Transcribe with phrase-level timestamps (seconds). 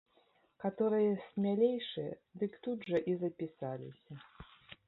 [0.63, 2.13] Каторыя смялейшыя,
[2.45, 4.13] дык тут жа і запісаліся.